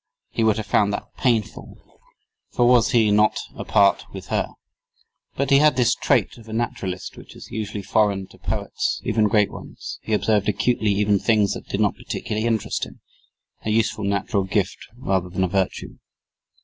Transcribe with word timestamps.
He 0.31 0.43
would 0.43 0.57
have 0.57 0.65
found 0.65 0.91
that 0.93 1.15
painful, 1.17 1.77
"for 2.49 2.67
was 2.67 2.89
he 2.89 3.11
not 3.11 3.37
a 3.55 3.63
part 3.63 4.03
with 4.11 4.29
her?" 4.29 4.47
But 5.35 5.51
he 5.51 5.59
had 5.59 5.75
this 5.75 5.93
trait 5.93 6.39
of 6.39 6.49
a 6.49 6.53
naturalist, 6.53 7.15
which 7.17 7.35
is 7.35 7.51
usually 7.51 7.83
foreign 7.83 8.25
to 8.29 8.39
poets, 8.39 8.99
even 9.03 9.25
great 9.27 9.51
ones; 9.51 9.99
he 10.01 10.13
observed 10.13 10.49
acutely 10.49 10.89
even 10.89 11.19
things 11.19 11.53
that 11.53 11.67
did 11.67 11.81
not 11.81 11.95
particularly 11.97 12.47
interest 12.47 12.83
him 12.83 12.99
a 13.63 13.69
useful 13.69 14.03
natural 14.03 14.43
gift 14.43 14.79
rather 14.97 15.29
than 15.29 15.43
a 15.43 15.47
virtue. 15.47 15.99